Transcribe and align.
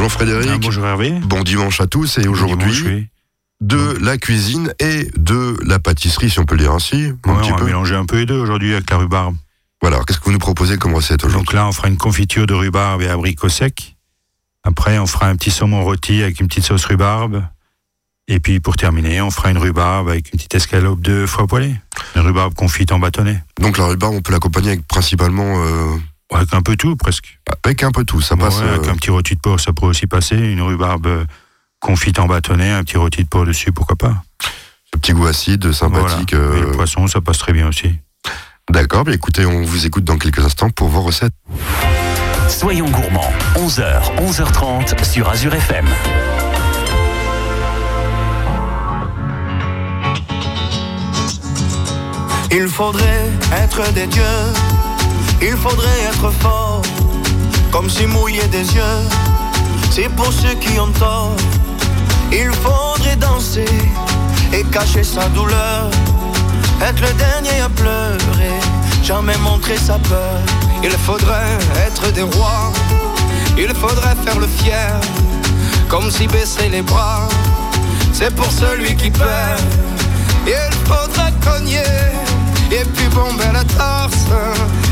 Bonjour 0.00 0.12
Frédéric. 0.12 0.50
Ah, 0.50 0.56
bonjour 0.58 0.86
Hervé. 0.86 1.10
Bon 1.10 1.42
dimanche 1.42 1.78
à 1.82 1.86
tous 1.86 2.16
et 2.16 2.26
aujourd'hui 2.26 3.10
de 3.60 3.98
la 4.00 4.16
cuisine 4.16 4.72
et 4.78 5.10
de 5.14 5.58
la 5.66 5.78
pâtisserie, 5.78 6.30
si 6.30 6.38
on 6.38 6.46
peut 6.46 6.54
le 6.54 6.62
dire 6.62 6.72
ainsi. 6.72 7.12
Un 7.24 7.30
on 7.30 7.34
va 7.34 7.64
mélanger 7.64 7.96
un 7.96 8.06
peu 8.06 8.16
les 8.16 8.24
deux 8.24 8.40
aujourd'hui 8.40 8.72
avec 8.72 8.88
la 8.88 8.96
rhubarbe. 8.96 9.36
Voilà, 9.82 10.00
qu'est-ce 10.06 10.18
que 10.18 10.24
vous 10.24 10.32
nous 10.32 10.38
proposez 10.38 10.78
comme 10.78 10.94
recette 10.94 11.22
aujourd'hui? 11.22 11.44
Donc 11.44 11.52
là, 11.52 11.68
on 11.68 11.72
fera 11.72 11.88
une 11.88 11.98
confiture 11.98 12.46
de 12.46 12.54
rhubarbe 12.54 13.02
et 13.02 13.08
abricots 13.08 13.50
secs. 13.50 13.94
Après, 14.62 14.98
on 14.98 15.04
fera 15.04 15.26
un 15.26 15.36
petit 15.36 15.50
saumon 15.50 15.84
rôti 15.84 16.22
avec 16.22 16.40
une 16.40 16.48
petite 16.48 16.64
sauce 16.64 16.86
rhubarbe. 16.86 17.44
Et 18.26 18.40
puis, 18.40 18.58
pour 18.58 18.76
terminer, 18.76 19.20
on 19.20 19.30
fera 19.30 19.50
une 19.50 19.58
rhubarbe 19.58 20.08
avec 20.08 20.32
une 20.32 20.38
petite 20.38 20.54
escalope 20.54 21.02
de 21.02 21.26
foie 21.26 21.46
poêlée. 21.46 21.74
Une 22.16 22.22
rhubarbe 22.22 22.54
confite 22.54 22.90
en 22.92 22.98
bâtonnet. 22.98 23.44
Donc 23.60 23.76
la 23.76 23.84
rhubarbe, 23.84 24.14
on 24.14 24.22
peut 24.22 24.32
l'accompagner 24.32 24.68
avec 24.68 24.88
principalement... 24.88 25.62
Euh... 25.62 25.98
Avec 26.32 26.54
un 26.54 26.62
peu 26.62 26.76
tout, 26.76 26.96
presque. 26.96 27.40
Avec 27.64 27.82
un 27.82 27.90
peu 27.90 28.04
tout, 28.04 28.20
ça 28.20 28.36
passe... 28.36 28.60
Avec 28.60 28.86
euh, 28.86 28.92
un 28.92 28.96
petit 28.96 29.10
rôti 29.10 29.34
de 29.34 29.40
porc, 29.40 29.60
ça 29.60 29.72
pourrait 29.72 29.90
aussi 29.90 30.06
passer. 30.06 30.36
Une 30.36 30.62
rhubarbe 30.62 31.06
euh, 31.06 31.24
confite 31.80 32.18
en 32.18 32.26
bâtonnet, 32.26 32.70
un 32.70 32.84
petit 32.84 32.96
rôti 32.96 33.24
de 33.24 33.28
porc 33.28 33.46
dessus, 33.46 33.72
pourquoi 33.72 33.96
pas. 33.96 34.22
Ce 34.92 34.98
petit 34.98 35.12
goût 35.12 35.26
acide, 35.26 35.72
sympathique. 35.72 36.34
Voilà. 36.34 36.56
Et 36.56 36.60
le 36.60 36.70
poisson, 36.70 37.06
ça 37.06 37.20
passe 37.20 37.38
très 37.38 37.52
bien 37.52 37.68
aussi. 37.68 37.92
D'accord, 38.70 39.04
mais 39.06 39.14
écoutez, 39.14 39.44
on 39.44 39.62
vous 39.64 39.86
écoute 39.86 40.04
dans 40.04 40.16
quelques 40.16 40.44
instants 40.44 40.70
pour 40.70 40.88
vos 40.88 41.02
recettes. 41.02 41.34
Soyons 42.48 42.88
gourmands, 42.88 43.32
11h, 43.56 44.16
11h30 44.18 45.04
sur 45.04 45.28
Azure 45.28 45.54
FM. 45.54 45.86
Il 52.52 52.68
faudrait 52.68 53.30
être 53.52 53.92
des 53.92 54.06
dieux, 54.08 54.22
il 55.42 55.56
faudrait 55.56 56.02
être 56.08 56.30
fort, 56.40 56.82
comme 57.70 57.88
si 57.88 58.06
mouiller 58.06 58.46
des 58.48 58.74
yeux, 58.74 59.00
c'est 59.90 60.08
pour 60.10 60.32
ceux 60.32 60.54
qui 60.54 60.78
ont 60.78 60.92
tort. 60.98 61.34
Il 62.32 62.50
faudrait 62.52 63.16
danser 63.16 63.64
et 64.52 64.62
cacher 64.64 65.02
sa 65.02 65.28
douleur, 65.28 65.90
être 66.82 67.00
le 67.00 67.12
dernier 67.14 67.60
à 67.60 67.68
pleurer, 67.68 68.60
jamais 69.02 69.36
montrer 69.38 69.76
sa 69.76 69.98
peur. 69.98 70.38
Il 70.82 70.90
faudrait 70.90 71.58
être 71.86 72.12
des 72.12 72.22
rois, 72.22 72.72
il 73.58 73.72
faudrait 73.74 74.16
faire 74.24 74.38
le 74.38 74.46
fier, 74.46 75.00
comme 75.88 76.10
si 76.10 76.26
baisser 76.26 76.68
les 76.68 76.82
bras, 76.82 77.28
c'est 78.12 78.34
pour 78.34 78.50
celui 78.50 78.94
qui 78.96 79.10
perd. 79.10 79.60
Il 80.46 80.74
faudrait 80.86 81.32
cogner 81.44 81.82
et 82.72 82.84
puis 82.84 83.08
bomber 83.08 83.52
la 83.52 83.64
torse, 83.64 84.26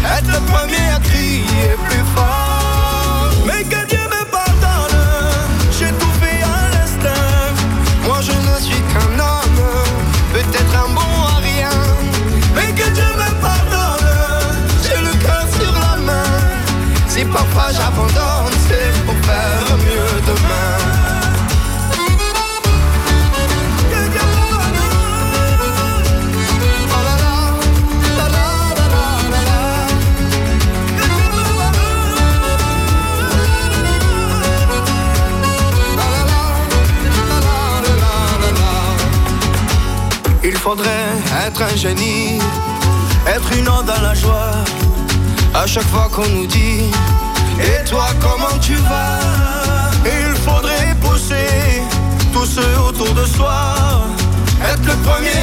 être 0.04 0.26
le 0.26 0.40
premier 0.52 0.90
à 0.94 1.00
crier 1.00 1.76
plus 1.88 2.04
fort. 2.14 3.30
Mais 3.46 3.64
que 3.64 3.87
être 41.58 41.72
un 41.72 41.76
génie, 41.76 42.38
être 43.26 43.52
une 43.56 43.68
onde 43.68 43.86
dans 43.86 44.00
la 44.00 44.14
joie. 44.14 44.52
À 45.54 45.66
chaque 45.66 45.86
fois 45.88 46.08
qu'on 46.12 46.28
nous 46.28 46.46
dit, 46.46 46.84
et 47.58 47.84
toi 47.84 48.06
comment 48.20 48.58
tu 48.60 48.74
vas? 48.74 49.18
Il 50.04 50.36
faudrait 50.36 50.94
pousser 51.00 51.82
tous 52.32 52.46
ceux 52.46 52.78
autour 52.88 53.12
de 53.14 53.24
soi, 53.24 54.04
être 54.62 54.84
le 54.84 54.94
premier 55.08 55.37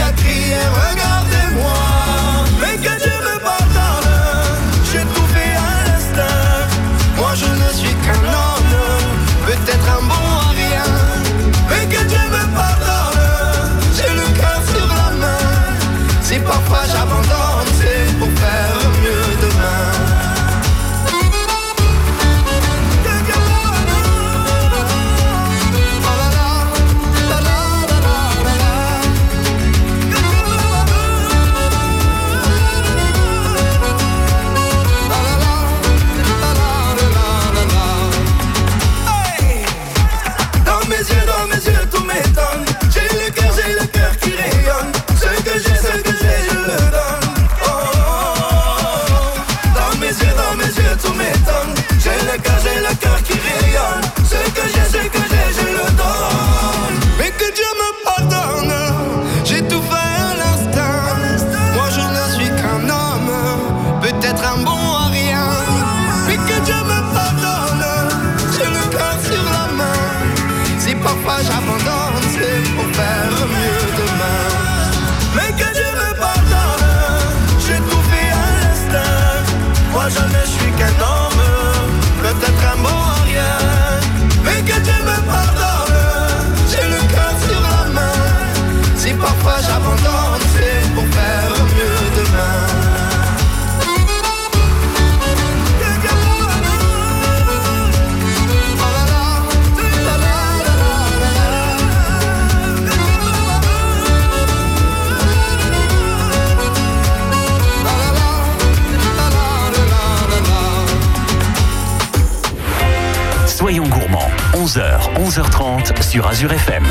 sur 116.15 116.25
Azure 116.25 116.53
FM. 116.53 116.85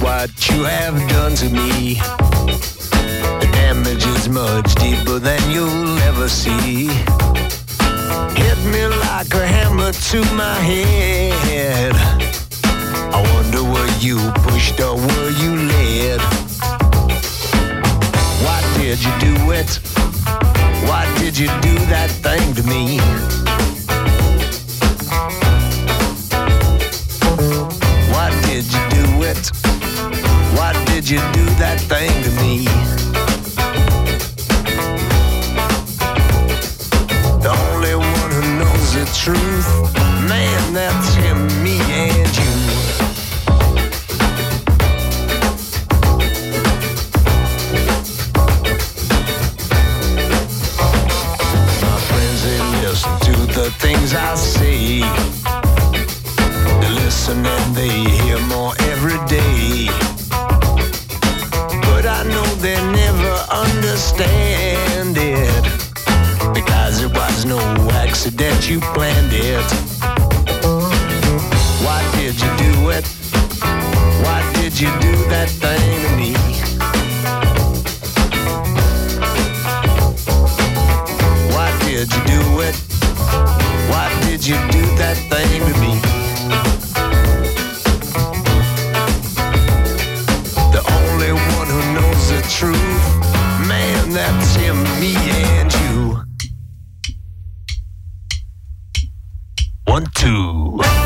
What 0.00 0.48
you 0.50 0.64
have 0.64 0.96
done 1.08 1.34
to 1.36 1.48
me. 1.50 1.94
The 3.40 3.48
damage 3.52 4.06
is 4.06 4.28
much 4.28 4.74
deeper 4.76 5.18
than 5.18 5.40
you'll 5.50 5.98
ever 6.08 6.28
see. 6.28 6.88
Hit 8.40 8.58
me 8.72 8.86
like 9.08 9.32
a 9.34 9.46
hammer 9.46 9.92
to 9.92 10.20
my 10.34 10.54
head. 10.54 12.43
I 13.14 13.22
wonder 13.32 13.62
were 13.62 13.92
you 14.00 14.18
pushed 14.42 14.80
or 14.80 14.96
were 14.96 15.30
you 15.38 15.54
led? 15.70 16.20
Why 18.42 18.60
did 18.76 18.98
you 19.04 19.12
do 19.20 19.52
it? 19.52 19.78
Why 20.88 21.06
did 21.20 21.38
you 21.38 21.46
do 21.62 21.74
that 21.94 22.10
thing 22.10 22.54
to 22.56 22.62
me? 22.64 22.98
Why 28.10 28.30
did 28.48 28.64
you 28.74 28.82
do 28.98 29.22
it? 29.22 29.48
Why 30.58 30.72
did 30.86 31.08
you 31.08 31.20
do 31.38 31.44
that 31.62 31.78
thing 31.86 32.10
to 32.24 32.30
me? 32.42 32.64
The 37.44 37.52
only 37.70 37.94
one 37.94 38.30
who 38.32 38.42
knows 38.58 38.94
the 38.94 39.06
truth, 39.22 39.94
man, 40.28 40.74
that's 40.74 41.14
him, 41.14 41.46
me, 41.62 41.78
and 41.78 42.33
the 54.14 54.20
things 54.20 54.63
One, 99.94 100.06
two. 100.12 101.03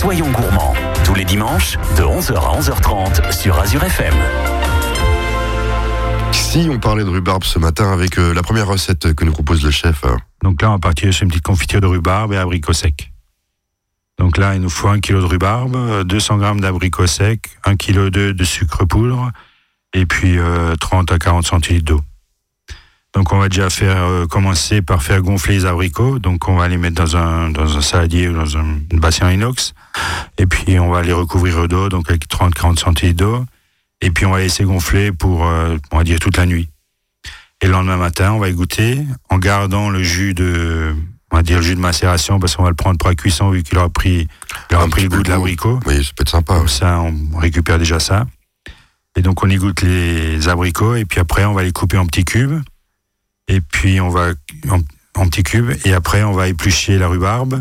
Soyons 0.00 0.30
gourmands, 0.30 0.72
tous 1.04 1.14
les 1.14 1.26
dimanches 1.26 1.76
de 1.98 2.02
11h 2.02 2.34
à 2.34 2.58
11h30 2.58 3.32
sur 3.32 3.58
Azure 3.58 3.84
FM. 3.84 4.14
Si 6.32 6.68
on 6.70 6.78
parlait 6.78 7.04
de 7.04 7.10
rhubarbe 7.10 7.44
ce 7.44 7.58
matin 7.58 7.92
avec 7.92 8.18
euh, 8.18 8.32
la 8.32 8.42
première 8.42 8.66
recette 8.66 9.12
que 9.12 9.24
nous 9.26 9.32
propose 9.32 9.62
le 9.62 9.70
chef. 9.70 10.04
euh, 10.04 10.16
Donc 10.42 10.62
là, 10.62 10.70
on 10.70 10.74
va 10.74 10.78
partir 10.78 11.12
sur 11.12 11.24
une 11.24 11.28
petite 11.28 11.44
confiture 11.44 11.82
de 11.82 11.86
rhubarbe 11.86 12.32
et 12.32 12.38
abricots 12.38 12.72
secs. 12.72 13.12
Donc 14.18 14.38
là, 14.38 14.54
il 14.54 14.62
nous 14.62 14.70
faut 14.70 14.88
un 14.88 15.00
kilo 15.00 15.20
de 15.20 15.26
rhubarbe, 15.26 15.76
euh, 15.76 16.02
200 16.04 16.38
grammes 16.38 16.60
d'abricots 16.62 17.06
secs, 17.06 17.42
1 17.64 17.76
kg 17.76 18.08
de, 18.08 18.32
de 18.32 18.44
sucre 18.44 18.86
poudre 18.86 19.30
et 19.92 20.06
puis 20.06 20.38
euh, 20.38 20.76
30 20.76 21.12
à 21.12 21.18
40 21.18 21.46
centilitres 21.46 21.84
d'eau. 21.84 22.00
Donc 23.14 23.32
on 23.32 23.38
va 23.38 23.48
déjà 23.48 23.70
faire 23.70 24.04
euh, 24.04 24.26
commencer 24.26 24.82
par 24.82 25.02
faire 25.02 25.20
gonfler 25.20 25.54
les 25.54 25.66
abricots. 25.66 26.18
Donc 26.18 26.48
on 26.48 26.56
va 26.56 26.68
les 26.68 26.76
mettre 26.76 26.96
dans 26.96 27.16
un 27.16 27.50
dans 27.50 27.76
un 27.76 27.80
saladier 27.80 28.28
ou 28.28 28.34
dans 28.34 28.56
un 28.56 28.78
bassin 28.92 29.30
inox. 29.32 29.74
Et 30.38 30.46
puis 30.46 30.78
on 30.78 30.90
va 30.90 31.02
les 31.02 31.12
recouvrir 31.12 31.66
d'eau, 31.66 31.88
donc 31.88 32.08
avec 32.08 32.28
30-40 32.28 32.78
centilitres 32.78 33.18
d'eau. 33.18 33.44
Et 34.00 34.10
puis 34.10 34.26
on 34.26 34.30
va 34.30 34.38
laisser 34.38 34.64
gonfler 34.64 35.12
pour 35.12 35.46
euh, 35.46 35.76
on 35.90 35.98
va 35.98 36.04
dire 36.04 36.20
toute 36.20 36.36
la 36.36 36.46
nuit. 36.46 36.68
Et 37.62 37.66
le 37.66 37.72
lendemain 37.72 37.96
matin, 37.96 38.32
on 38.32 38.38
va 38.38 38.48
y 38.48 38.52
goûter 38.52 39.04
en 39.28 39.38
gardant 39.38 39.90
le 39.90 40.02
jus 40.02 40.32
de 40.32 40.94
on 41.32 41.36
va 41.36 41.42
dire 41.42 41.58
le 41.58 41.62
jus 41.62 41.74
de 41.74 41.80
macération 41.80 42.38
parce 42.38 42.56
qu'on 42.56 42.62
va 42.62 42.70
le 42.70 42.76
prendre 42.76 42.98
pour 42.98 43.08
la 43.08 43.14
cuisson 43.16 43.50
vu 43.50 43.62
qu'il 43.62 43.76
aura 43.76 43.90
pris 43.90 44.28
il 44.70 44.76
aura 44.76 44.84
un 44.84 44.88
pris 44.88 45.02
le 45.02 45.08
goût 45.08 45.22
de 45.22 45.30
l'abricot. 45.30 45.80
Oui, 45.86 46.04
ça 46.04 46.12
peut 46.16 46.22
être 46.22 46.30
sympa. 46.30 46.54
Comme 46.58 46.68
ça, 46.68 47.00
on 47.00 47.38
récupère 47.38 47.78
déjà 47.78 47.98
ça. 47.98 48.26
Et 49.16 49.22
donc, 49.22 49.42
on 49.42 49.50
y 49.50 49.56
goûte 49.56 49.82
les 49.82 50.48
abricots. 50.48 50.94
Et 50.94 51.04
puis 51.04 51.20
après, 51.20 51.44
on 51.44 51.52
va 51.52 51.62
les 51.62 51.72
couper 51.72 51.98
en 51.98 52.06
petits 52.06 52.24
cubes. 52.24 52.60
Et 53.50 53.60
puis, 53.60 54.00
on 54.00 54.08
va 54.08 54.30
en, 54.70 54.80
en 55.16 55.28
petits 55.28 55.42
cubes. 55.42 55.72
Et 55.84 55.92
après, 55.92 56.22
on 56.22 56.32
va 56.32 56.46
éplucher 56.46 56.98
la 56.98 57.08
rhubarbe. 57.08 57.60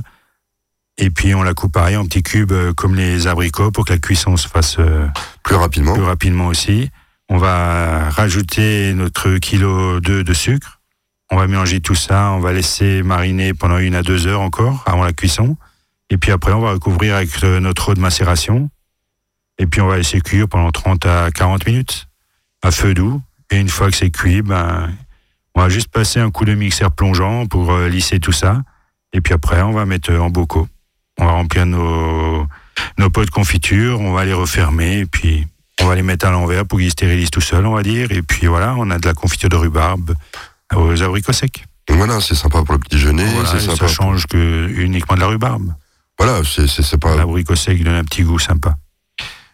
Et 0.99 1.09
puis, 1.09 1.33
on 1.33 1.41
la 1.41 1.53
coupe 1.55 1.73
pareil 1.73 1.95
en 1.95 2.05
petits 2.05 2.21
cubes 2.21 2.51
euh, 2.51 2.73
comme 2.73 2.95
les 2.95 3.25
abricots 3.25 3.71
pour 3.71 3.85
que 3.85 3.93
la 3.93 3.99
cuisson 3.99 4.37
se 4.37 4.47
fasse 4.47 4.77
euh, 4.79 5.07
Plus 5.43 5.55
rapidement. 5.55 5.93
plus 5.93 6.03
rapidement 6.03 6.47
aussi. 6.47 6.91
On 7.27 7.37
va 7.37 8.09
rajouter 8.09 8.93
notre 8.93 9.37
kilo 9.37 9.99
de, 9.99 10.21
de 10.21 10.33
sucre. 10.33 10.79
On 11.31 11.37
va 11.37 11.47
mélanger 11.47 11.79
tout 11.79 11.95
ça. 11.95 12.31
On 12.31 12.39
va 12.39 12.53
laisser 12.53 13.01
mariner 13.01 13.53
pendant 13.55 13.79
une 13.79 13.95
à 13.95 14.03
deux 14.03 14.27
heures 14.27 14.41
encore 14.41 14.83
avant 14.85 15.03
la 15.03 15.13
cuisson. 15.13 15.57
Et 16.11 16.17
puis 16.17 16.31
après, 16.31 16.53
on 16.53 16.61
va 16.61 16.71
recouvrir 16.73 17.15
avec 17.15 17.43
euh, 17.43 17.59
notre 17.59 17.89
eau 17.89 17.93
de 17.95 17.99
macération. 17.99 18.69
Et 19.57 19.65
puis 19.65 19.81
on 19.81 19.87
va 19.87 19.97
laisser 19.97 20.21
cuire 20.21 20.47
pendant 20.47 20.71
30 20.71 21.05
à 21.05 21.31
40 21.31 21.65
minutes 21.65 22.07
à 22.61 22.71
feu 22.71 22.93
doux. 22.93 23.21
Et 23.51 23.57
une 23.57 23.69
fois 23.69 23.89
que 23.89 23.97
c'est 23.97 24.11
cuit, 24.11 24.41
ben, 24.41 24.91
on 25.59 25.63
va 25.63 25.67
juste 25.67 25.89
passer 25.89 26.21
un 26.21 26.31
coup 26.31 26.45
de 26.45 26.53
mixeur 26.53 26.89
plongeant 26.89 27.45
pour 27.45 27.73
euh, 27.73 27.89
lisser 27.89 28.21
tout 28.21 28.31
ça. 28.31 28.61
Et 29.11 29.19
puis 29.19 29.33
après, 29.33 29.61
on 29.61 29.73
va 29.73 29.85
mettre 29.85 30.09
euh, 30.09 30.19
en 30.19 30.29
bocaux. 30.29 30.69
On 31.17 31.25
va 31.25 31.33
remplir 31.33 31.65
nos, 31.65 32.47
nos 32.97 33.09
pots 33.09 33.25
de 33.25 33.29
confiture, 33.29 33.99
on 33.99 34.13
va 34.13 34.23
les 34.23 34.33
refermer. 34.33 34.99
Et 34.99 35.05
puis 35.05 35.45
on 35.81 35.85
va 35.85 35.95
les 35.95 36.01
mettre 36.01 36.25
à 36.25 36.31
l'envers 36.31 36.65
pour 36.65 36.79
qu'ils 36.79 36.87
se 36.87 36.93
stérilisent 36.93 37.29
tout 37.29 37.41
seuls, 37.41 37.65
on 37.65 37.75
va 37.75 37.83
dire. 37.83 38.09
Et 38.13 38.21
puis 38.21 38.47
voilà, 38.47 38.73
on 38.77 38.89
a 38.89 38.99
de 38.99 39.05
la 39.05 39.13
confiture 39.13 39.49
de 39.49 39.57
rhubarbe 39.57 40.15
aux 40.73 41.03
abricots 41.03 41.33
secs. 41.33 41.65
Voilà, 41.89 42.21
c'est 42.21 42.35
sympa 42.35 42.63
pour 42.63 42.75
le 42.75 42.79
petit 42.79 42.95
déjeuner. 42.95 43.25
Voilà, 43.25 43.49
c'est 43.49 43.57
et 43.57 43.67
sympa. 43.67 43.87
ça 43.87 43.93
change 43.93 44.27
que 44.27 44.69
uniquement 44.69 45.17
de 45.17 45.21
la 45.21 45.27
rhubarbe. 45.27 45.73
Voilà, 46.17 46.39
c'est 46.45 46.97
pas. 46.97 47.17
L'abricot 47.17 47.55
sec 47.55 47.83
donne 47.83 47.95
un 47.95 48.05
petit 48.05 48.23
goût 48.23 48.39
sympa. 48.39 48.77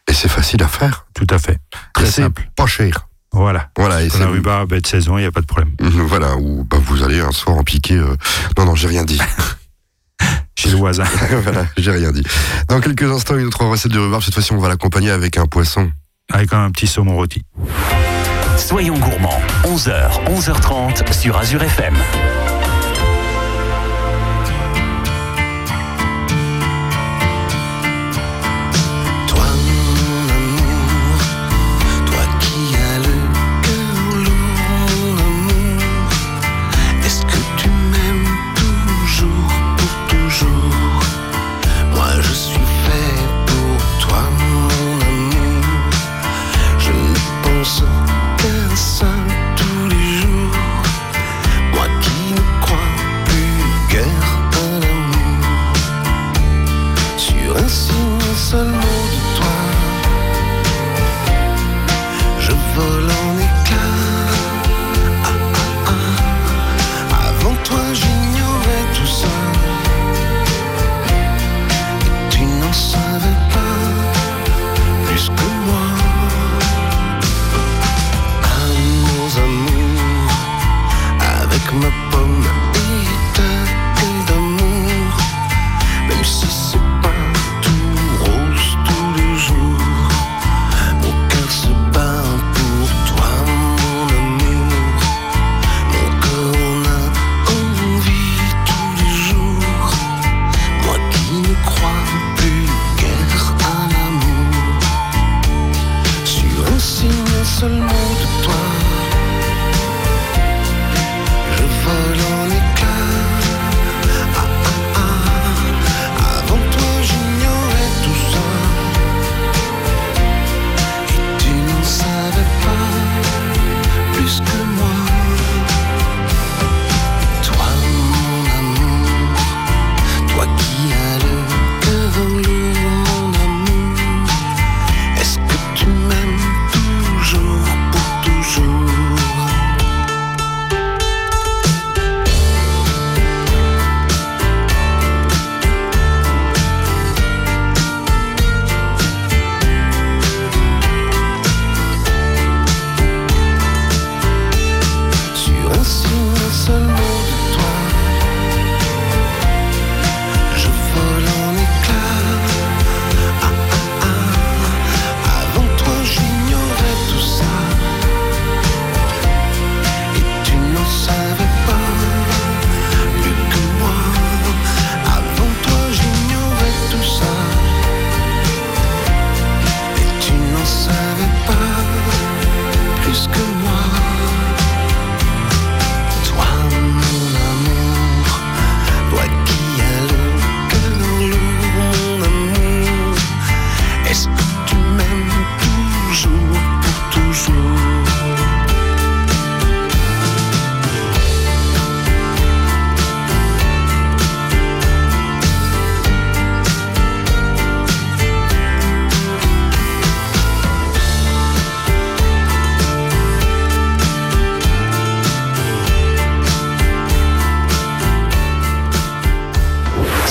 Et 0.07 0.13
c'est 0.13 0.29
facile 0.29 0.61
à 0.61 0.67
faire. 0.67 1.07
Tout 1.15 1.25
à 1.31 1.39
fait. 1.39 1.57
Très 1.93 2.05
simple. 2.05 2.47
Pas 2.55 2.67
cher. 2.67 3.07
Voilà. 3.35 3.69
Voilà, 3.77 4.01
et 4.01 4.09
la 4.19 4.27
rhubarbe 4.27 4.71
est 4.73 4.81
de 4.81 4.87
saison, 4.87 5.17
il 5.17 5.21
n'y 5.21 5.27
a 5.27 5.31
pas 5.31 5.41
de 5.41 5.45
problème. 5.45 5.71
Voilà, 5.79 6.35
ou 6.37 6.63
bah, 6.63 6.77
vous 6.81 7.03
allez 7.03 7.19
un 7.19 7.31
soir 7.31 7.57
en 7.57 7.63
piquer. 7.63 7.95
euh, 7.95 8.15
Non, 8.57 8.65
non, 8.65 8.75
j'ai 8.75 8.87
rien 8.87 9.03
dit. 9.03 9.19
Chez 10.57 10.69
le 10.69 10.77
voisin. 10.77 11.03
voilà, 11.43 11.65
j'ai 11.77 11.91
rien 11.91 12.11
dit. 12.13 12.23
Dans 12.69 12.79
quelques 12.79 13.03
instants, 13.11 13.35
une 13.37 13.47
autre 13.47 13.65
recette 13.65 13.91
de 13.91 13.99
rhubarbe. 13.99 14.23
Cette 14.23 14.33
fois-ci, 14.33 14.53
on 14.53 14.57
va 14.57 14.69
l'accompagner 14.69 15.11
avec 15.11 15.37
un 15.37 15.45
poisson. 15.47 15.91
Avec 16.31 16.53
un 16.53 16.71
petit 16.71 16.87
saumon 16.87 17.15
rôti. 17.17 17.43
Soyons 18.57 18.97
gourmands, 18.97 19.41
11h, 19.65 20.23
11h30 20.33 21.11
sur 21.13 21.37
Azure 21.37 21.61
FM. 21.61 21.93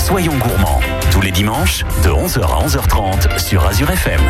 Soyons 0.06 0.36
gourmands. 0.36 0.80
Tous 1.10 1.22
les 1.22 1.30
dimanches, 1.30 1.82
de 2.04 2.10
11h 2.10 2.42
à 2.42 2.66
11h30 2.66 3.38
sur 3.38 3.66
Azure 3.66 3.90
FM. 3.90 4.20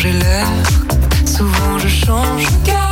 J'ai 0.00 0.12
l'air. 0.12 0.46
Souvent 1.26 1.78
je 1.78 1.88
change, 1.88 2.46
regarde, 2.46 2.89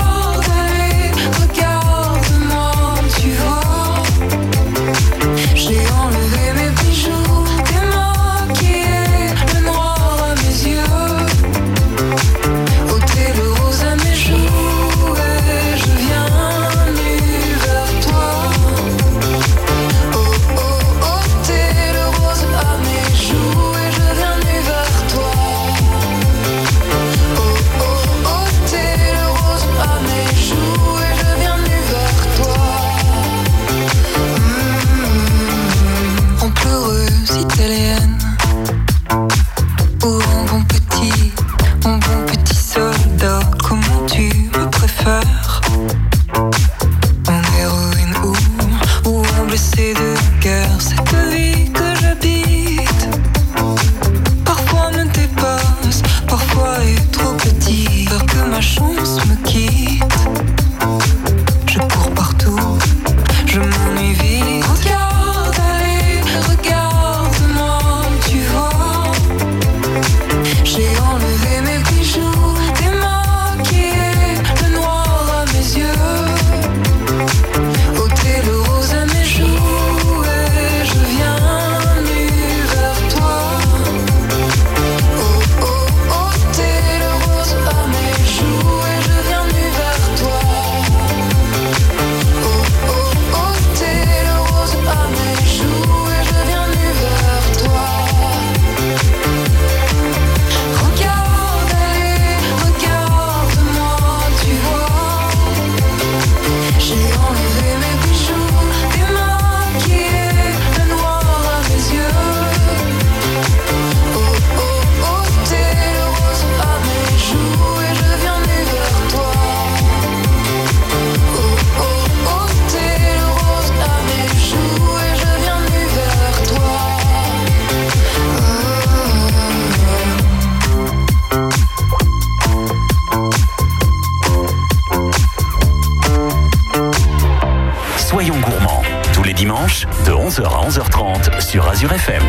11h 140.38 140.44
à 140.44 140.68
11h30 140.68 141.40
sur 141.40 141.68
Azure 141.68 141.92
FM. 141.92 142.22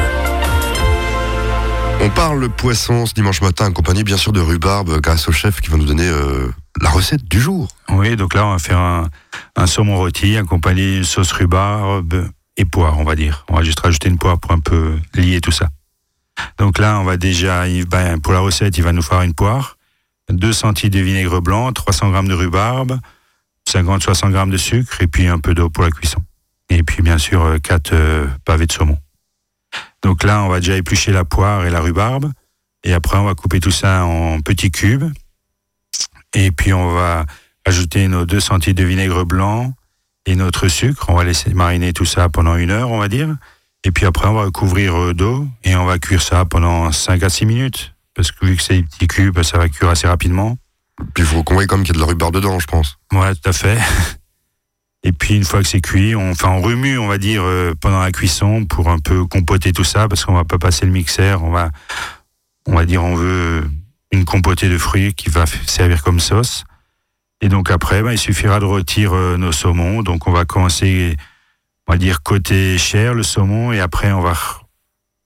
On 2.02 2.10
parle 2.10 2.50
poisson 2.50 3.06
ce 3.06 3.14
dimanche 3.14 3.40
matin, 3.42 3.66
accompagné 3.66 4.04
bien 4.04 4.18
sûr 4.18 4.32
de 4.32 4.40
rhubarbe, 4.40 5.00
grâce 5.00 5.28
au 5.28 5.32
chef 5.32 5.62
qui 5.62 5.70
va 5.70 5.78
nous 5.78 5.86
donner 5.86 6.08
euh, 6.08 6.52
la 6.82 6.90
recette 6.90 7.24
du 7.26 7.40
jour. 7.40 7.68
Oui, 7.90 8.16
donc 8.16 8.34
là, 8.34 8.48
on 8.48 8.52
va 8.54 8.58
faire 8.58 8.80
un, 8.80 9.10
un 9.56 9.68
saumon 9.68 9.98
rôti 9.98 10.38
accompagné 10.38 10.94
d'une 10.94 11.04
sauce 11.04 11.32
rhubarbe 11.32 12.28
et 12.58 12.66
poire, 12.66 12.98
on 12.98 13.04
va 13.04 13.16
dire. 13.16 13.46
On 13.48 13.56
va 13.56 13.64
juste 13.64 13.80
rajouter 13.80 14.10
une 14.10 14.18
poire 14.18 14.40
pour 14.40 14.52
un 14.54 14.60
peu 14.60 14.98
lier 15.14 15.40
tout 15.40 15.52
ça. 15.52 15.68
Donc 16.58 16.80
là, 16.80 17.00
on 17.00 17.04
va 17.04 17.18
déjà, 17.18 17.66
ben, 17.88 18.20
pour 18.20 18.34
la 18.34 18.40
recette, 18.40 18.76
il 18.78 18.84
va 18.84 18.92
nous 18.92 19.04
faire 19.04 19.22
une 19.22 19.36
poire, 19.36 19.78
2 20.32 20.52
centilitres 20.52 20.98
de 20.98 21.04
vinaigre 21.04 21.42
blanc, 21.42 21.72
300 21.74 22.10
grammes 22.10 22.28
de 22.28 22.34
rhubarbe, 22.34 23.00
50-60 23.70 24.32
grammes 24.32 24.50
de 24.50 24.58
sucre 24.58 25.00
et 25.02 25.08
puis 25.08 25.28
un 25.28 25.38
peu 25.38 25.54
d'eau 25.54 25.70
pour 25.70 25.84
la 25.84 25.92
cuisson. 25.92 26.24
Et 26.70 26.84
puis 26.84 27.02
bien 27.02 27.18
sûr, 27.18 27.58
4 27.62 28.28
pavés 28.46 28.68
de 28.68 28.72
saumon. 28.72 28.98
Donc 30.04 30.24
là, 30.24 30.44
on 30.44 30.50
va 30.50 30.60
déjà 30.60 30.76
éplucher 30.76 31.12
la 31.12 31.26
poire 31.26 31.66
et 31.66 31.70
la 31.70 31.82
rhubarbe. 31.82 32.32
Et 32.84 32.94
après, 32.94 33.18
on 33.18 33.26
va 33.26 33.36
couper 33.36 33.60
tout 33.60 33.72
ça 33.72 34.06
en 34.06 34.40
petits 34.42 34.72
cubes. 34.72 35.12
Et 36.34 36.52
puis, 36.52 36.74
on 36.74 36.94
va 36.94 37.26
ajouter 37.66 38.08
nos 38.08 38.26
2 38.26 38.40
centilitres 38.40 38.82
de 38.82 38.88
vinaigre 38.88 39.26
blanc 39.26 39.74
et 40.26 40.36
notre 40.36 40.68
sucre. 40.68 41.06
On 41.10 41.16
va 41.16 41.24
laisser 41.24 41.54
mariner 41.54 41.94
tout 41.94 42.06
ça 42.06 42.30
pendant 42.30 42.56
une 42.56 42.72
heure, 42.72 42.92
on 42.92 43.00
va 43.00 43.08
dire. 43.10 43.36
Et 43.84 43.92
puis 43.92 44.06
après, 44.06 44.28
on 44.28 44.34
va 44.34 44.50
couvrir 44.52 44.96
euh, 44.96 45.14
d'eau 45.14 45.48
et 45.64 45.76
on 45.76 45.86
va 45.86 46.00
cuire 46.00 46.22
ça 46.22 46.46
pendant 46.46 46.92
5 46.92 47.24
à 47.24 47.30
6 47.30 47.46
minutes. 47.46 47.94
Parce 48.14 48.32
que 48.32 48.46
vu 48.46 48.56
que 48.56 48.64
c'est 48.64 48.76
des 48.76 48.84
petits 48.84 49.08
cubes, 49.08 49.42
ça 49.44 49.58
va 49.58 49.70
cuire 49.70 49.90
assez 49.90 50.08
rapidement. 50.08 50.58
Puis 51.14 51.24
il 51.24 51.26
faut 51.26 51.44
qu'on 51.44 51.54
voit 51.54 51.66
comme 51.66 51.84
qu'il 51.84 51.96
y 51.96 51.98
a 51.98 52.00
de 52.00 52.06
la 52.06 52.08
rhubarbe 52.08 52.36
dedans, 52.36 52.60
je 52.60 52.68
pense. 52.68 52.98
Ouais, 53.14 53.34
tout 53.36 53.50
à 53.50 53.54
fait. 53.54 53.78
Et 55.04 55.12
puis 55.14 55.36
une 55.36 55.46
fois 55.46 55.62
que 55.62 55.68
c'est 55.68 55.80
cuit, 55.82 56.16
on, 56.16 56.32
enfin, 56.32 56.50
on 56.50 56.62
remue, 56.62 56.98
on 57.00 57.08
va 57.08 57.18
dire, 57.18 57.42
euh, 57.44 57.74
pendant 57.80 58.02
la 58.02 58.12
cuisson 58.12 58.66
pour 58.66 58.90
un 58.90 59.00
peu 59.00 59.26
compoter 59.26 59.72
tout 59.72 59.86
ça, 59.86 60.08
parce 60.10 60.26
qu'on 60.26 60.34
va 60.34 60.44
pas 60.44 60.58
passer 60.58 60.86
le 60.86 60.92
mixeur. 60.92 61.44
On 61.44 61.52
va, 61.52 61.70
on 62.68 62.76
va 62.76 62.86
dire, 62.86 63.04
on 63.04 63.16
veut 63.16 63.70
une 64.12 64.26
compotée 64.26 64.68
de 64.70 64.78
fruits 64.78 65.14
qui 65.14 65.30
va 65.30 65.46
servir 65.46 66.04
comme 66.04 66.20
sauce. 66.20 66.66
Et 67.42 67.48
donc 67.48 67.72
après, 67.72 68.02
ben, 68.04 68.12
il 68.12 68.18
suffira 68.18 68.60
de 68.60 68.66
retirer 68.66 69.16
euh, 69.16 69.38
nos 69.38 69.54
saumons. 69.54 70.04
Donc 70.04 70.28
on 70.28 70.32
va 70.34 70.44
commencer, 70.44 71.16
on 71.88 71.94
va 71.94 71.98
dire, 71.98 72.22
côté 72.22 72.78
chair, 72.78 73.14
le 73.14 73.24
saumon, 73.24 73.72
et 73.72 73.80
après 73.80 74.12
on 74.12 74.20
va 74.20 74.34
re- 74.34 74.62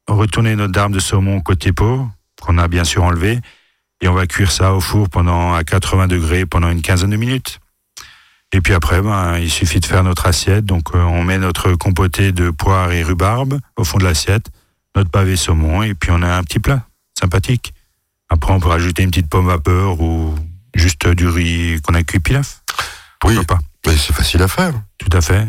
retourner 0.08 0.56
notre 0.56 0.74
dame 0.74 0.92
de 0.92 1.00
saumon 1.00 1.42
côté 1.42 1.72
peau, 1.72 2.08
qu'on 2.40 2.60
a 2.60 2.68
bien 2.68 2.84
sûr 2.84 3.04
enlevé, 3.04 3.40
et 4.02 4.08
on 4.08 4.14
va 4.14 4.28
cuire 4.28 4.52
ça 4.52 4.74
au 4.76 4.82
four 4.82 5.10
pendant 5.10 5.56
à 5.56 5.64
80 5.64 6.08
degrés 6.08 6.46
pendant 6.46 6.70
une 6.70 6.84
quinzaine 6.84 7.10
de 7.10 7.16
minutes. 7.18 7.60
Et 8.56 8.62
puis 8.62 8.74
après, 8.74 9.02
ben, 9.02 9.38
il 9.40 9.50
suffit 9.50 9.80
de 9.80 9.86
faire 9.86 10.04
notre 10.04 10.28
assiette. 10.28 10.64
Donc, 10.66 10.94
euh, 10.94 11.00
on 11.02 11.24
met 11.24 11.38
notre 11.40 11.74
compoté 11.74 12.32
de 12.32 12.52
poire 12.52 12.92
et 12.92 13.04
rhubarbe 13.04 13.60
au 13.78 13.84
fond 13.84 13.98
de 13.98 14.04
l'assiette, 14.04 14.46
notre 14.96 15.10
pavé 15.10 15.36
saumon, 15.36 15.82
et 15.84 15.96
puis 15.96 16.12
on 16.12 16.22
a 16.22 16.36
un 16.38 16.44
petit 16.44 16.60
plat 16.60 16.86
sympathique. 17.20 17.74
Après, 18.30 18.54
on 18.54 18.60
peut 18.60 18.68
rajouter 18.70 19.04
une 19.04 19.10
petite 19.10 19.30
pomme 19.30 19.48
vapeur 19.48 20.00
ou 20.02 20.36
juste 20.76 21.08
du 21.08 21.28
riz 21.28 21.82
qu'on 21.82 21.94
a 21.96 22.04
cuit 22.04 22.20
pilaf. 22.20 22.62
Pourquoi 23.20 23.40
Oui. 23.40 23.46
pas? 23.46 23.60
Mais 23.88 23.98
c'est 23.98 24.14
facile 24.14 24.42
à 24.44 24.48
faire. 24.48 24.74
Tout 24.98 25.10
à 25.18 25.22
fait. 25.22 25.48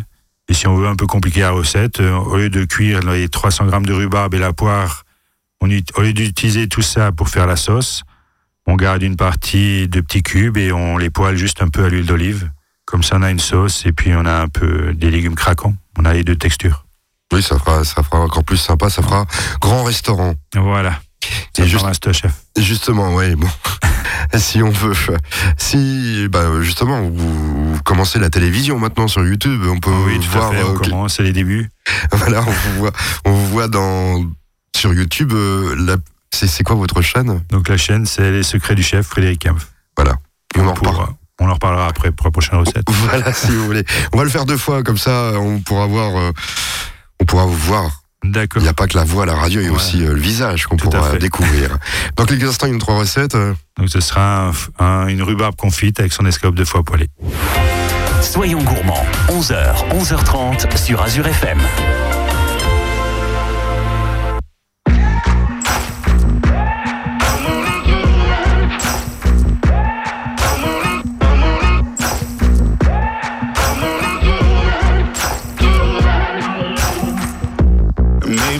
Et 0.48 0.54
si 0.54 0.66
on 0.66 0.74
veut 0.74 0.88
un 0.88 0.96
peu 0.96 1.06
compliquer 1.06 1.40
la 1.40 1.50
recette, 1.50 2.00
euh, 2.00 2.14
au 2.16 2.36
lieu 2.36 2.50
de 2.50 2.64
cuire 2.64 3.00
les 3.00 3.28
300 3.28 3.66
grammes 3.66 3.86
de 3.86 3.92
rhubarbe 3.92 4.34
et 4.34 4.38
la 4.38 4.52
poire, 4.52 5.04
on, 5.60 5.70
ut- 5.70 5.84
au 5.96 6.02
lieu 6.02 6.12
d'utiliser 6.12 6.68
tout 6.68 6.82
ça 6.82 7.12
pour 7.12 7.28
faire 7.28 7.46
la 7.46 7.56
sauce, 7.56 8.02
on 8.66 8.76
garde 8.76 9.02
une 9.02 9.16
partie 9.16 9.88
de 9.88 10.00
petits 10.00 10.22
cubes 10.22 10.56
et 10.56 10.72
on 10.72 10.96
les 10.98 11.10
poêle 11.10 11.36
juste 11.36 11.62
un 11.62 11.68
peu 11.68 11.84
à 11.84 11.88
l'huile 11.88 12.06
d'olive. 12.06 12.50
Comme 12.94 13.02
ça, 13.02 13.16
on 13.16 13.22
a 13.22 13.30
une 13.32 13.40
sauce 13.40 13.86
et 13.86 13.90
puis 13.92 14.14
on 14.14 14.24
a 14.24 14.42
un 14.42 14.46
peu 14.46 14.94
des 14.94 15.10
légumes 15.10 15.34
craquants. 15.34 15.74
On 15.98 16.04
a 16.04 16.12
les 16.12 16.22
deux 16.22 16.36
textures. 16.36 16.86
Oui, 17.32 17.42
ça 17.42 17.58
fera, 17.58 17.82
ça 17.82 18.04
fera 18.04 18.20
encore 18.20 18.44
plus 18.44 18.56
sympa, 18.56 18.88
ça 18.88 19.02
fera 19.02 19.26
grand 19.60 19.82
restaurant. 19.82 20.34
Voilà. 20.54 21.00
Et 21.58 21.62
Ça 21.62 21.66
juste- 21.66 22.06
un 22.06 22.12
chef. 22.12 22.42
Justement, 22.56 23.12
oui, 23.16 23.34
bon. 23.34 23.48
si 24.38 24.62
on 24.62 24.70
veut, 24.70 24.94
si, 25.58 26.28
bah, 26.30 26.62
justement, 26.62 27.00
vous, 27.02 27.72
vous 27.74 27.82
commencez 27.82 28.20
la 28.20 28.30
télévision 28.30 28.78
maintenant 28.78 29.08
sur 29.08 29.26
YouTube, 29.26 29.60
on 29.66 29.80
peut 29.80 29.90
Oui, 30.06 30.20
tout 30.20 30.30
voir, 30.30 30.52
à 30.52 30.54
fait. 30.54 30.62
On 30.62 30.74
commence, 30.74 31.16
c'est 31.16 31.24
les 31.24 31.32
débuts. 31.32 31.68
voilà, 32.12 32.42
on 32.42 32.52
vous 32.52 32.78
voit, 32.78 32.92
on 33.24 33.32
vous 33.32 33.46
voit 33.48 33.66
dans, 33.66 34.24
sur 34.76 34.94
YouTube, 34.94 35.32
euh, 35.32 35.74
la- 35.84 35.96
c'est, 36.32 36.46
c'est 36.46 36.62
quoi 36.62 36.76
votre 36.76 37.02
chaîne? 37.02 37.42
Donc 37.50 37.68
la 37.68 37.76
chaîne, 37.76 38.06
c'est 38.06 38.30
Les 38.30 38.44
Secrets 38.44 38.76
du 38.76 38.84
Chef, 38.84 39.04
Frédéric 39.04 39.40
Kempf. 39.40 39.66
Voilà. 39.96 40.14
On 40.56 40.68
en 40.68 40.74
reparle. 40.74 41.08
On 41.40 41.48
en 41.48 41.54
reparlera 41.54 41.86
après 41.88 42.12
pour 42.12 42.26
la 42.26 42.30
prochaine 42.30 42.58
recette. 42.58 42.84
Voilà, 42.90 43.32
si 43.32 43.48
vous 43.50 43.64
voulez. 43.66 43.84
On 44.12 44.18
va 44.18 44.24
le 44.24 44.30
faire 44.30 44.44
deux 44.46 44.56
fois, 44.56 44.82
comme 44.82 44.98
ça, 44.98 45.32
on 45.36 45.60
pourra 45.60 45.86
voir, 45.86 46.16
euh, 46.16 46.32
on 47.20 47.24
pourra 47.24 47.44
vous 47.46 47.56
voir. 47.56 48.02
D'accord. 48.24 48.62
Il 48.62 48.64
n'y 48.64 48.70
a 48.70 48.74
pas 48.74 48.86
que 48.86 48.96
la 48.96 49.04
voix 49.04 49.26
la 49.26 49.34
radio, 49.34 49.60
il 49.60 49.64
y 49.64 49.66
a 49.68 49.70
Ouais. 49.70 49.76
aussi 49.76 50.02
euh, 50.02 50.14
le 50.14 50.20
visage 50.20 50.64
qu'on 50.66 50.76
pourra 50.78 51.16
découvrir. 51.18 51.76
Dans 52.16 52.24
quelques 52.24 52.44
instants, 52.48 52.66
une 52.68 52.78
trois 52.78 52.96
recettes. 52.98 53.34
euh, 53.34 53.52
Donc 53.78 53.90
ce 53.90 54.00
sera 54.00 54.46
un 54.46 54.50
f- 54.52 54.68
un- 54.78 55.08
une 55.08 55.22
rhubarbe 55.22 55.56
confite 55.56 56.00
avec 56.00 56.12
son 56.12 56.24
escalope 56.24 56.54
de 56.54 56.64
foie 56.64 56.82
poêlée. 56.82 57.08
Soyons 58.22 58.62
gourmands, 58.62 59.04
11h, 59.28 59.74
11h30 59.90 60.76
sur 60.78 61.02
Azure 61.02 61.26
FM. 61.26 61.58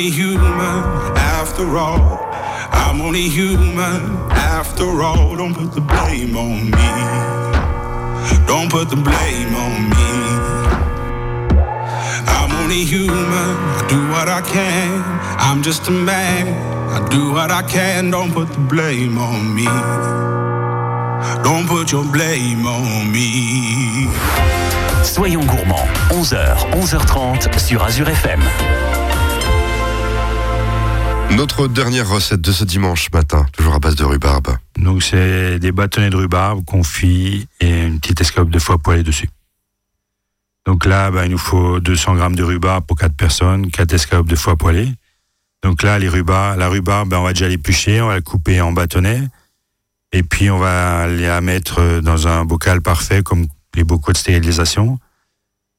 only 0.00 0.12
human 0.12 0.82
after 1.18 1.76
all. 1.76 2.18
I'm 2.72 3.02
only 3.02 3.28
human 3.28 4.00
after 4.30 5.02
all. 5.02 5.36
Don't 5.36 5.52
put 5.52 5.74
the 5.74 5.82
blame 5.82 6.34
on 6.38 6.70
me. 6.70 6.90
Don't 8.46 8.70
put 8.70 8.88
the 8.88 8.96
blame 8.96 9.54
on 9.54 9.90
me. 9.90 10.10
I'm 12.36 12.50
only 12.62 12.82
human. 12.84 13.52
I 13.76 13.86
do 13.90 14.00
what 14.08 14.28
I 14.28 14.40
can. 14.40 15.02
I'm 15.38 15.62
just 15.62 15.86
a 15.88 15.90
man. 15.90 16.46
I 16.88 17.06
do 17.10 17.32
what 17.32 17.50
I 17.50 17.62
can. 17.62 18.10
Don't 18.10 18.32
put 18.32 18.48
the 18.48 18.60
blame 18.72 19.18
on 19.18 19.54
me. 19.54 19.68
Don't 21.44 21.68
put 21.68 21.92
your 21.92 22.04
blame 22.04 22.64
on 22.66 23.12
me. 23.12 24.08
Soyons 25.04 25.44
gourmands, 25.44 25.90
11h, 26.10 26.66
11h30 26.72 27.58
sur 27.58 27.82
Azure 27.82 28.08
FM. 28.08 28.40
Notre 31.36 31.68
dernière 31.68 32.08
recette 32.08 32.40
de 32.40 32.52
ce 32.52 32.64
dimanche 32.64 33.10
matin, 33.12 33.46
toujours 33.52 33.74
à 33.74 33.78
base 33.78 33.94
de 33.94 34.04
rhubarbe. 34.04 34.56
Donc 34.76 35.02
c'est 35.02 35.58
des 35.58 35.72
bâtonnets 35.72 36.10
de 36.10 36.16
rhubarbe 36.16 36.64
confits 36.64 37.46
et 37.60 37.86
une 37.86 38.00
petite 38.00 38.20
escalope 38.20 38.50
de 38.50 38.58
foie 38.58 38.78
poêlée 38.78 39.02
dessus. 39.02 39.30
Donc 40.66 40.84
là, 40.84 41.10
bah, 41.10 41.24
il 41.26 41.32
nous 41.32 41.38
faut 41.38 41.80
200 41.80 42.16
grammes 42.16 42.36
de 42.36 42.42
rhubarbe 42.42 42.84
pour 42.84 42.98
4 42.98 43.14
personnes, 43.14 43.70
4 43.70 43.94
escalopes 43.94 44.28
de 44.28 44.36
foie 44.36 44.56
poêlée. 44.56 44.92
Donc 45.62 45.82
là, 45.82 45.98
les 45.98 46.08
rhubarbes, 46.08 46.58
la 46.58 46.68
rhubarbe, 46.68 47.08
bah, 47.08 47.20
on 47.20 47.24
va 47.24 47.32
déjà 47.32 47.48
l'éplucher, 47.48 48.00
on 48.02 48.08
va 48.08 48.14
la 48.14 48.20
couper 48.20 48.60
en 48.60 48.72
bâtonnets. 48.72 49.28
Et 50.12 50.22
puis 50.22 50.50
on 50.50 50.58
va 50.58 51.06
la 51.06 51.40
mettre 51.40 52.00
dans 52.00 52.26
un 52.26 52.44
bocal 52.44 52.82
parfait, 52.82 53.22
comme 53.22 53.46
les 53.74 53.84
bocaux 53.84 54.12
de 54.12 54.16
stérilisation. 54.18 54.98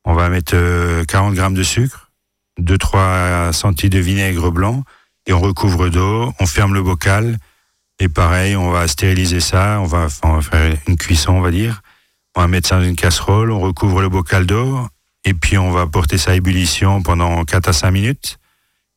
On 0.06 0.14
va 0.14 0.30
mettre 0.30 0.54
euh, 0.56 1.04
40 1.06 1.36
grammes 1.36 1.54
de 1.54 1.64
sucre, 1.64 2.12
2-3 2.60 3.52
centilitres 3.52 3.98
de 3.98 4.02
vinaigre 4.02 4.50
blanc, 4.52 4.84
et 5.28 5.34
on 5.34 5.40
recouvre 5.40 5.90
d'eau, 5.90 6.34
on 6.40 6.46
ferme 6.46 6.74
le 6.74 6.82
bocal, 6.82 7.38
et 8.00 8.10
pareil, 8.10 8.56
on 8.56 8.72
va 8.72 8.88
stériliser 8.88 9.40
ça, 9.40 9.80
on 9.80 9.86
va, 9.86 10.10
faire 10.10 10.76
une 10.88 10.98
cuisson, 10.98 11.34
on 11.34 11.42
va 11.42 11.52
dire. 11.52 11.82
On 12.36 12.42
va 12.42 12.48
mettre 12.48 12.68
ça 12.68 12.78
dans 12.78 12.84
une 12.84 12.96
casserole, 12.96 13.52
on 13.52 13.60
recouvre 13.60 14.02
le 14.02 14.10
bocal 14.10 14.46
d'eau, 14.46 14.88
et 15.24 15.34
puis 15.34 15.58
on 15.58 15.70
va 15.70 15.86
porter 15.86 16.18
ça 16.18 16.32
à 16.32 16.36
ébullition 16.36 17.04
pendant 17.04 17.44
4 17.46 17.68
à 17.68 17.74
5 17.74 17.92
minutes. 17.92 18.40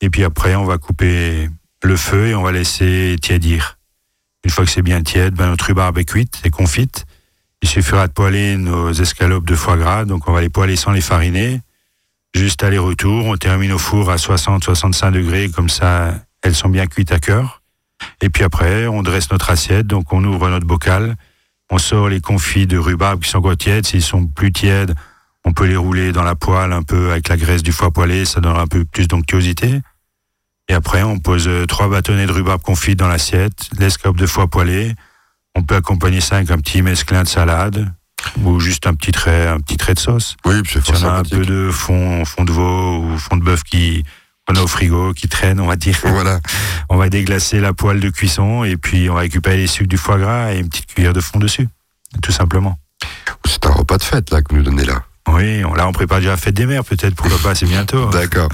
Et 0.01 0.09
puis 0.09 0.25
après, 0.25 0.55
on 0.55 0.65
va 0.65 0.79
couper 0.79 1.51
le 1.83 1.97
feu 1.97 2.29
et 2.29 2.35
on 2.35 2.43
va 2.43 2.53
laisser 2.53 3.17
tiédir. 3.21 3.79
Une 4.45 4.51
fois 4.51 4.65
que 4.65 4.71
c'est 4.71 4.83
bien 4.83 5.03
tiède, 5.03 5.35
ben, 5.35 5.49
notre 5.49 5.67
rhubarbe 5.67 5.99
est 5.99 6.05
cuite, 6.05 6.39
c'est 6.43 6.51
confite. 6.51 7.05
Il 7.63 7.69
suffira 7.69 8.07
de 8.07 8.13
poêler 8.13 8.57
nos 8.57 8.93
escalopes 8.93 9.47
de 9.47 9.55
foie 9.55 9.77
gras, 9.77 10.05
donc 10.05 10.29
on 10.29 10.33
va 10.33 10.41
les 10.41 10.51
poêler 10.51 10.77
sans 10.77 10.93
les 10.93 11.01
fariner. 11.01 11.61
Juste 12.35 12.65
aller-retour, 12.65 13.27
on 13.27 13.37
termine 13.37 13.73
au 13.73 13.79
four 13.79 14.11
à 14.11 14.17
60-65 14.17 15.13
degrés, 15.13 15.49
comme 15.51 15.69
ça 15.69 16.15
elles 16.43 16.55
sont 16.55 16.69
bien 16.69 16.87
cuites 16.87 17.13
à 17.13 17.21
cœur. 17.21 17.63
Et 18.21 18.29
puis 18.29 18.43
après, 18.43 18.87
on 18.89 19.03
dresse 19.03 19.31
notre 19.31 19.51
assiette, 19.51 19.87
donc 19.87 20.13
on 20.13 20.23
ouvre 20.25 20.51
notre 20.51 20.67
bocal, 20.67 21.15
on 21.71 21.79
sort 21.79 22.09
les 22.09 22.21
confits 22.21 22.67
de 22.67 22.77
rhubarbe 22.77 23.23
qui 23.23 23.31
sont 23.31 23.39
encore 23.39 23.57
tièdes. 23.57 23.87
S'ils 23.87 24.03
sont 24.03 24.27
plus 24.27 24.53
tièdes, 24.53 24.95
on 25.45 25.53
peut 25.53 25.67
les 25.67 25.77
rouler 25.77 26.13
dans 26.13 26.25
la 26.25 26.35
poêle 26.35 26.73
un 26.73 26.83
peu 26.83 27.13
avec 27.13 27.29
la 27.29 27.37
graisse 27.37 27.63
du 27.63 27.73
foie 27.73 27.93
poêlé, 27.93 28.25
ça 28.25 28.41
donne 28.41 28.57
un 28.57 28.67
peu 28.67 28.85
plus 28.85 29.07
d'onctuosité. 29.07 29.81
Et 30.69 30.75
après, 30.75 31.03
on 31.03 31.19
pose 31.19 31.47
euh, 31.47 31.67
trois 31.67 31.89
bâtonnets 31.89 32.27
de 32.27 32.33
rhubarbe 32.33 32.63
confite 32.63 32.99
dans 32.99 33.09
l'assiette, 33.09 33.69
l'escope 33.79 34.17
de 34.17 34.27
foie 34.27 34.49
poêlé. 34.49 34.95
On 35.55 35.63
peut 35.63 35.77
accompagner 35.77 36.21
ça 36.21 36.37
avec 36.37 36.51
un 36.51 36.59
petit 36.59 36.83
mesclin 36.83 37.23
de 37.23 37.29
salade 37.29 37.93
ou 38.43 38.61
juste 38.61 38.87
un 38.87 38.95
petit 38.95 39.13
trait, 39.13 39.47
un 39.49 39.61
petit 39.61 39.77
trait 39.77 39.95
de 39.95 39.99
sauce. 39.99 40.37
Oui, 40.45 40.55
c'est 40.71 40.85
Si 40.85 40.93
on 40.93 41.07
a 41.07 41.13
un 41.19 41.23
peu 41.23 41.45
de 41.45 41.71
fond, 41.71 42.25
fond 42.25 42.45
de 42.45 42.53
veau 42.53 42.99
ou 43.05 43.19
fond 43.19 43.37
de 43.37 43.43
bœuf 43.45 43.63
qui 43.63 44.05
qu'on 44.47 44.57
a 44.57 44.61
au 44.61 44.67
frigo, 44.67 45.15
qui 45.15 45.27
traîne, 45.27 45.59
on 45.59 45.67
va 45.67 45.77
dire. 45.77 45.97
Voilà. 46.05 46.39
On 46.91 46.97
va 46.99 47.09
déglacer 47.09 47.61
la 47.61 47.73
poêle 47.73 47.99
de 47.99 48.11
cuisson 48.11 48.63
et 48.63 48.77
puis 48.77 49.09
on 49.09 49.15
va 49.15 49.21
récupérer 49.21 49.57
les 49.57 49.67
sucres 49.67 49.89
du 49.89 49.97
foie 49.97 50.19
gras 50.19 50.53
et 50.53 50.59
une 50.59 50.69
petite 50.69 50.85
cuillère 50.87 51.15
de 51.15 51.21
fond 51.21 51.39
dessus. 51.39 51.67
Tout 52.23 52.31
simplement. 52.31 52.79
C'est 53.47 53.65
un 53.65 53.71
repas 53.71 53.97
de 53.97 54.03
fête, 54.03 54.31
là, 54.31 54.43
que 54.43 54.51
vous 54.51 54.59
nous 54.59 54.65
donnez 54.65 54.85
là. 54.85 55.03
Oui, 55.31 55.65
on, 55.65 55.73
là 55.73 55.89
on 55.89 55.93
prépare 55.93 56.19
déjà 56.19 56.33
la 56.33 56.37
fête 56.37 56.55
des 56.55 56.67
mères 56.67 56.85
peut-être 56.85 57.15
pour 57.15 57.29
le 57.31 57.37
pas, 57.37 57.55
c'est 57.55 57.65
bientôt. 57.65 58.11
D'accord. 58.11 58.51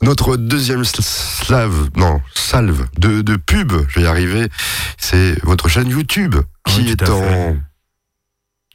Notre 0.00 0.36
deuxième 0.36 0.82
sl- 0.82 1.02
slave, 1.02 1.90
non, 1.96 2.20
salve 2.32 2.86
de, 2.98 3.20
de 3.20 3.34
pub, 3.34 3.72
je 3.88 3.98
vais 3.98 4.04
y 4.04 4.08
arriver, 4.08 4.48
c'est 4.96 5.36
votre 5.44 5.68
chaîne 5.68 5.88
YouTube 5.88 6.36
qui 6.64 6.82
Oui, 6.82 6.96
tout 6.96 7.04
est 7.04 7.10
en. 7.10 7.56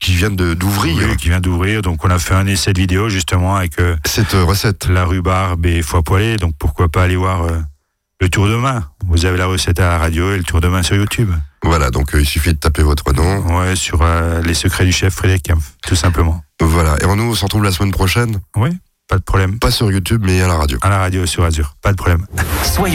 Qui 0.04 0.13
vient 0.13 0.30
de- 0.30 0.54
d'ouvrir 0.54 1.08
Oui, 1.10 1.18
qui 1.18 1.30
vient 1.30 1.39
d'ouvrir, 1.39 1.82
donc 1.82 2.04
on 2.06 2.10
a 2.10 2.20
fait 2.20 2.34
un 2.36 2.46
essai 2.46 2.74
de 2.74 2.80
vidéo 2.80 3.10
justement 3.10 3.56
avec 3.56 3.80
euh, 3.80 3.96
cette 4.06 4.34
recette. 4.34 4.88
la 4.88 5.06
rhubarbe 5.06 5.66
et 5.66 5.82
foie 5.82 6.04
poêlé, 6.04 6.36
donc 6.38 6.54
pourquoi 6.60 6.89
pas 6.89 7.04
aller 7.04 7.16
voir 7.16 7.44
euh, 7.44 7.58
le 8.22 8.30
tour 8.30 8.48
de 8.48 8.56
main. 8.56 8.84
Vous 9.08 9.26
avez 9.26 9.38
la 9.38 9.46
recette 9.48 9.80
à 9.80 9.88
la 9.89 9.98
radio 9.98 10.34
et 10.34 10.38
le 10.38 10.44
tour 10.44 10.62
de 10.62 10.68
main 10.68 10.84
sur 10.84 10.96
YouTube. 10.96 11.32
Voilà, 11.63 11.89
donc 11.92 12.13
euh, 12.13 12.22
il 12.22 12.26
suffit 12.26 12.54
de 12.54 12.60
taper 12.60 12.84
votre 12.84 13.13
nom. 13.13 13.58
Ouais, 13.60 13.76
sur 13.76 14.02
euh, 14.02 14.42
les 14.42 14.54
secrets 14.54 14.86
du 14.86 14.92
chef 14.92 15.13
Frédéric 15.13 15.44
Kempf, 15.44 15.72
tout 15.88 15.96
simplement. 15.96 16.44
Voilà. 16.62 16.98
Et 17.02 17.06
nous, 17.16 17.24
on 17.32 17.34
se 17.36 17.44
retrouve 17.44 17.63
la 17.63 17.72
semaine 17.72 17.92
prochaine, 17.92 18.39
Oui, 18.58 18.70
pas 19.08 19.18
de 19.18 19.24
problème. 19.24 19.60
pas 19.60 19.72
sur 19.72 19.89
YouTube, 19.92 20.22
mais 20.26 20.42
à 20.42 20.48
la 20.48 20.56
radio. 20.56 20.78
À 20.82 20.89
la 20.89 20.98
radio 21.00 21.26
sur 21.26 21.44
Azure, 21.44 21.76
pas 21.82 21.92
de 21.92 21.98
problème. 21.98 22.26
Soyons 22.63 22.92